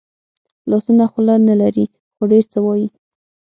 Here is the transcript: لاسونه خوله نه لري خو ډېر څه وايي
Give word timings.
لاسونه 0.69 1.05
خوله 1.11 1.35
نه 1.47 1.53
لري 1.61 1.85
خو 2.15 2.23
ډېر 2.31 2.43
څه 2.51 2.59
وايي 2.65 2.87